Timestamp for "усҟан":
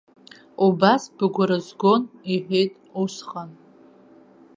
3.01-3.49